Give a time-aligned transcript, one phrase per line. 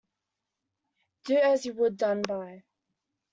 [1.25, 2.63] Do as you would be done by.